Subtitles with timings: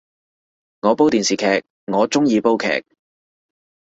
[0.81, 2.83] 我煲電視劇，我鍾意煲劇